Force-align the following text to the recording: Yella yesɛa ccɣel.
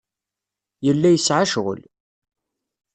Yella 0.85 1.09
yesɛa 1.11 1.45
ccɣel. 1.49 1.81